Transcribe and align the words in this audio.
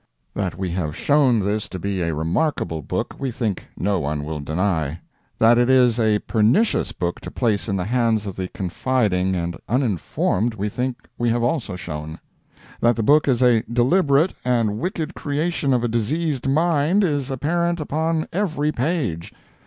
That 0.33 0.57
we 0.57 0.69
have 0.69 0.95
shown 0.97 1.41
this 1.45 1.69
to 1.69 1.77
be 1.77 2.01
a 2.01 2.15
remarkable 2.15 2.81
book, 2.81 3.15
we 3.19 3.29
think 3.29 3.67
no 3.77 3.99
one 3.99 4.25
will 4.25 4.39
deny. 4.39 4.99
That 5.37 5.59
it 5.59 5.69
is 5.69 5.99
a 5.99 6.17
pernicious 6.25 6.91
book 6.91 7.21
to 7.21 7.29
place 7.29 7.69
in 7.69 7.75
the 7.77 7.85
hands 7.85 8.25
of 8.25 8.35
the 8.35 8.47
confiding 8.47 9.35
and 9.35 9.57
uninformed 9.69 10.55
we 10.55 10.69
think 10.69 11.07
we 11.19 11.29
have 11.29 11.43
also 11.43 11.75
shown. 11.75 12.17
That 12.79 12.95
the 12.95 13.03
book 13.03 13.27
is 13.27 13.43
a 13.43 13.61
deliberate 13.71 14.33
and 14.43 14.79
wicked 14.79 15.13
creation 15.13 15.71
of 15.71 15.83
a 15.83 15.87
diseased 15.87 16.49
mind, 16.49 17.03
is 17.03 17.29
apparent 17.29 17.79
upon 17.79 18.27
every 18.33 18.71
page. 18.71 19.31